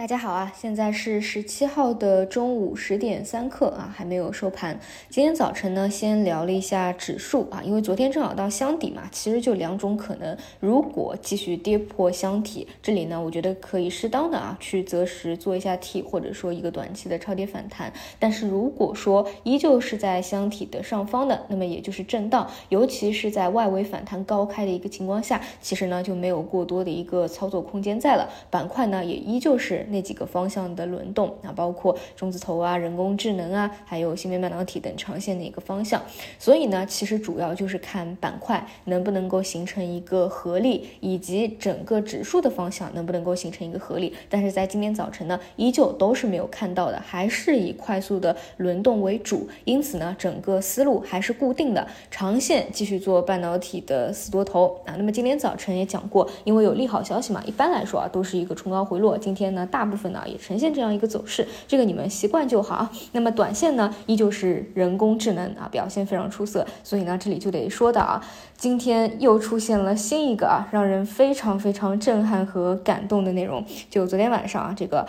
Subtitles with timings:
[0.00, 4.80] 大家好啊，现在是十七号的中午十点三刻啊，还没有收盘。
[5.10, 10.34] 今天早晨呢，先聊了一下指数啊，因为昨天正好到箱底嘛，其实就两种可能。
[10.58, 17.92] 如果继续跌破箱体，这里呢，我觉得可以适当的啊去择时做一下 T，或者说一个短期的超跌反弹。
[18.18, 28.30] 但是如果说依旧是在箱体的上方的，那么也就是震荡，尤其是在外围反弹高开的一个情况下，其实呢就没有过多的一个操作空间在了。
[28.48, 29.86] 板块呢也依旧是。
[29.90, 36.00] 那几个方向的轮动啊，包括中字头啊、人工智能啊，还有芯片半导体等长线的一个方向。
[36.38, 44.14] 所以呢，其实主要就是看板块能不能够形成一个合力，以及整个指数的方向能不能够形成一个合力。
[44.30, 49.48] 但是在今天早晨呢，依旧都是没有看到的，还是以快速的轮动为主。
[49.64, 54.94] 因此呢，整个思路还是固定的，长线继续做半导体的死多头啊。
[54.96, 59.18] 那么今天早晨也讲过，因为有利好消息嘛，一般来说啊，都是一个冲高回落。
[59.18, 59.79] 今天呢，大。
[59.80, 62.86] 大部分呢也呈现这样一个走势，这个你们习惯就好。
[63.12, 68.22] 那么短线呢，依旧是人工智能啊表现非常出色，所以呢这里就得说的啊，
[68.58, 75.06] 今天又出现了新一个啊让人非常非常震撼和感动的内容，就昨天晚上啊这个。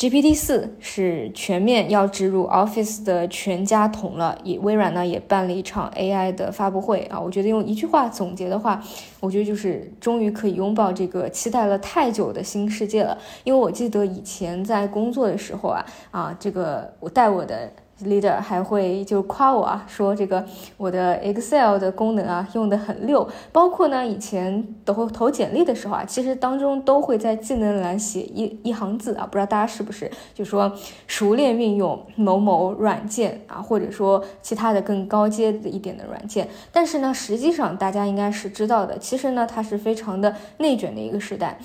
[0.00, 7.20] GPT 四是全面要植入 Office 的全家桶了，也微软呢也办了一场 AI 的发布会啊。
[7.20, 8.82] 我觉得用一句话总结的话，
[9.20, 13.18] 我觉得就是终于可以拥抱这个期待了太久的新世界了。
[13.44, 17.70] 因为我记得以前在工作的时候啊啊，这个我带我的。
[18.04, 20.44] Leader 还会就夸我啊，说这个
[20.76, 30.72] 我的 Excel 的功能啊用的很溜，包括呢以前投投简历的时候啊，其实当中都会在技能栏写一一行字啊，不知道大家是不是就说
[31.06, 41.58] 熟练运用某某软件啊，或者说其他的更高阶的一点的软件，但是呢，实际上大家应该是知道的，其实呢它是非常的内卷的一个时代。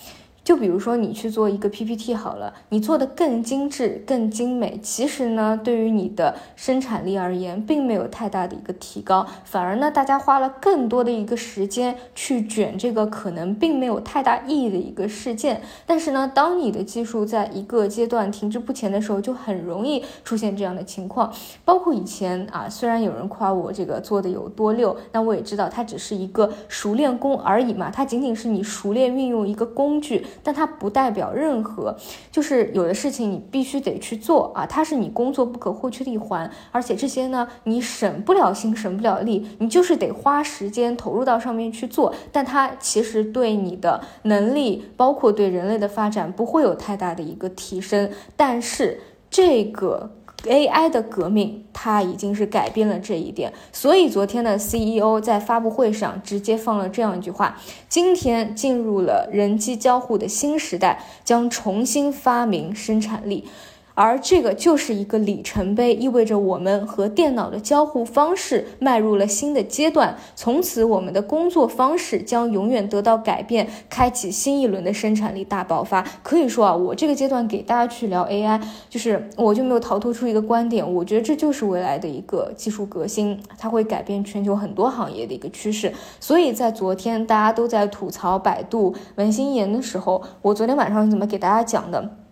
[0.45, 15.59] 就比如说你去做一个 PPT 好了，你做的更精致、更精美，其实呢，对于你的生产力而言，并没有太大的一个提高，反而呢，大家花了更多的一个时间去卷这个可能并没有太大意义的一个事件。
[15.87, 21.33] 但是呢，当你的技术在一个阶段停滞不前的时候，就很容易出现这样的情况。
[21.65, 30.23] 包括以前啊，虽然有人夸我这个做的有多溜，那我也知道它只是一个熟练工而已嘛，它仅仅是你熟练运用一个工具。
[30.43, 31.95] 但它不代表任何，
[32.31, 36.49] 就是有的事情你必须得去做啊，它是你工作不可或缺的一环。
[36.71, 42.13] 而且这些呢，你省不了心，省不了力，你就是得花时间投入到上面去做。
[42.31, 48.09] 但它其实对你的能力，包括对人类的发展，不会有太大的一个提升。
[48.35, 50.11] 但是这个。
[50.45, 57.57] AI 的革命，它已经是改变了这一点，所以昨天的 CEO 在发布会上直接放了这样一句话：
[57.89, 63.47] 今天进入了人机交互的新时代，将重新发明生产力。
[63.95, 70.15] 而这个就是一个里程碑，意味着我们和电脑的交互方式迈入了新的阶段。
[70.35, 76.05] 从此，我们的工作方式将永远得到改变，开启新一轮的生产力大爆发。
[76.21, 85.93] 可以说啊，我这个阶段给大家去聊 AI，就是我就没有逃脱出一个观点，我觉得这就是未来的一个技术革新，它会改变全球很多行业的一个趋势。
[86.19, 92.24] 所以在昨天大家都在吐槽百度文心言的时候，我昨天晚上怎么给大家讲的？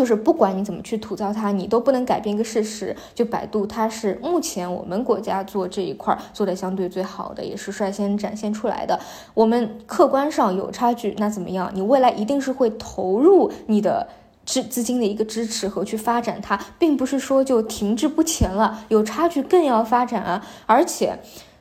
[0.00, 2.96] 就是不管你怎么去吐槽它，你都不能改变一个事实。
[3.14, 8.98] 就百度，它是目前我们国家做这一块做的相对最好的，也是率先展现出来的。
[9.34, 11.70] 我们客观上有差距，那怎么样？
[11.74, 14.08] 你未来一定是会投入你的
[14.46, 18.86] 资资金的一个支持和去发展它，并不是说就停滞不前了。
[18.88, 21.18] 有差距更要发展啊，而且。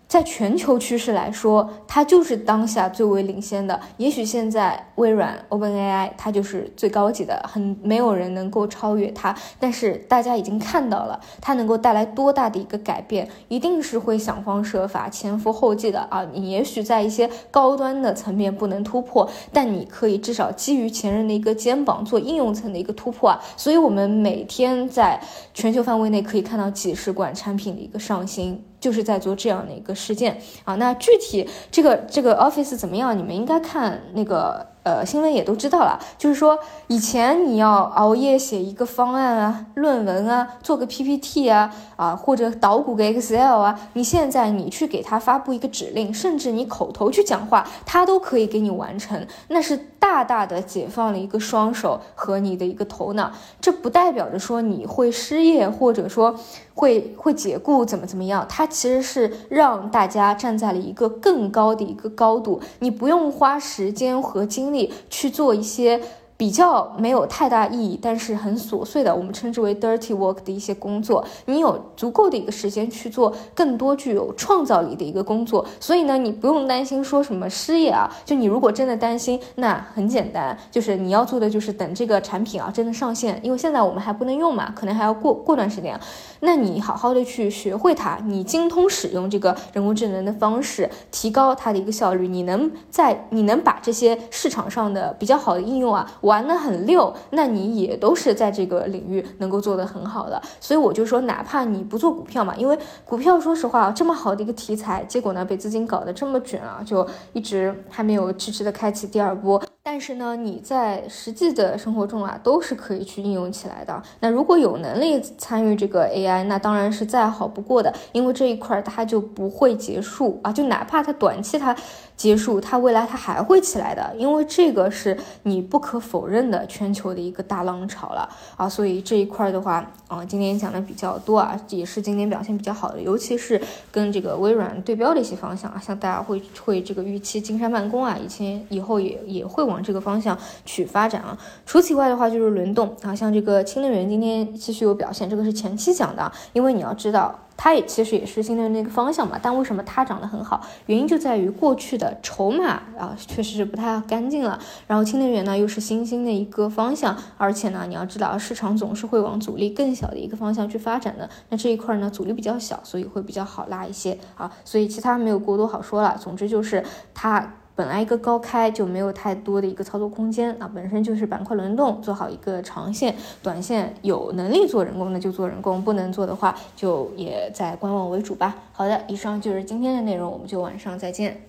[0.10, 3.80] 在全球趋势来说，它就是当下最为领先的。
[3.98, 9.34] 也许现在微软 OpenAI 它就是最高级的，很没有人能够超越它。
[9.60, 16.26] 但是大家已经看到了它能够带来多大的一个改变，一定是会想方设法前赴后继的啊！
[16.34, 23.40] 你也许在一些高端的层面不能突破，但你可以至少基于前人的一个肩膀做应用层的一个突破啊！
[23.56, 25.22] 所以我们每天在
[25.54, 28.66] 全球范围内可以看到几十款产品的一个上新。
[28.80, 33.18] 就是在做这样的一个事件啊，那具体这个这个 Office 怎么样？
[33.18, 34.68] 你们应该看那个。
[34.82, 53.34] 呃，新闻也都知道了，就是说以前你要熬夜写一个方案啊、论文啊、做个 PPT 啊啊，或者捣鼓个 Excel 啊，你现在你去给他发布一个指令，甚至你口头去讲话，他都可以给你完成，那是大大的解放了一个双手和你的一个头脑。
[53.60, 56.40] 这不代表着说你会失业，或者说
[56.74, 64.70] 会会解雇怎么怎么样，它其实是让大家站在了一个更高的一个高度，你不用花时间和精。
[64.70, 66.00] 力去做一些
[66.40, 78.10] 比较没有太大意义，但是很琐碎的，我们称之为 dirty work 的一些工作，你有足够的一个时间去做更多具有创造力的一个工作，所以呢，你不用担心说什么失业啊。
[78.24, 86.00] 就你如果真的担心，那很简单，就是你要做的就是等这个产品啊真的上线，因为现在我们还不能用嘛，可能还要过过段时间。
[86.40, 96.10] 那你好好的去学会它，你精通使用这个人工智能的方式，提高它的一个效率，你能在你能把这些市场上的比较好的应用啊。
[96.30, 109.60] 玩得很溜，那你也都是在这个领域能够做得很好的，所以我就说，哪怕你不做股票嘛，因为股票说实话，这么好的一个题材，结果呢被资金搞得这么卷啊，就一直还没有迟迟的开启第二波。
[109.92, 114.04] 但是呢，你在实际的生活中啊，都是可以去应用起来的。
[114.20, 121.76] 那如果有能力参与这个 AI，那当然是再好不过的，因为这一块它就不会结束啊，就哪怕它短期它。
[122.16, 128.28] 结束，它未来它还会起来的，因为这个是你不可否认的全球的一个大浪潮了
[128.58, 141.38] 啊，所以这一块的话，啊，今天讲的比较多啊，也是今天表现比较好的，尤其是跟这个微软对标的一些方向啊，像大家会会这个预期金山办公啊，以前以后也也会往这个方向去发展啊。
[141.66, 147.40] 除此以外的话，就是轮动啊，像这个氢能源今天继续有表现，这个是前期讲的，因为你要知道。
[147.62, 150.66] 它也其实也是新的那个方向嘛，但为什么它涨得很好？
[150.86, 154.58] 原因就在于过去的筹码啊，确实是不太干净了。
[154.88, 161.30] 然后氢能源呢，又是新兴的一个方向，而且呢，你要知道市场总是会往阻力更小的一个方向去发展的。
[161.50, 164.50] 那这一块呢，阻力比较小，所以会比较好拉一些啊。
[164.64, 166.18] 所以其他没有过多好说了。
[166.18, 166.82] 总之就是
[167.14, 167.56] 它。
[167.80, 178.54] 本来一个高开就没有太多的一个操作空间啊，本身就是板块轮动，做好一个长线、短线有能力做人工的就做人工，不能做的话就也在观望为主吧。
[178.74, 181.49] 好的，以上就是今天的内容，我们就晚上再见。